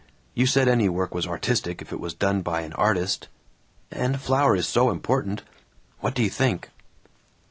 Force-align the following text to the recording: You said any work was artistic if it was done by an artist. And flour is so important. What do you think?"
You 0.33 0.47
said 0.47 0.67
any 0.67 0.89
work 0.89 1.13
was 1.13 1.27
artistic 1.27 1.79
if 1.79 1.93
it 1.93 1.99
was 1.99 2.15
done 2.15 2.41
by 2.41 2.61
an 2.61 2.73
artist. 2.73 3.27
And 3.91 4.19
flour 4.19 4.55
is 4.55 4.67
so 4.67 4.89
important. 4.89 5.43
What 5.99 6.15
do 6.15 6.23
you 6.23 6.29
think?" 6.31 6.71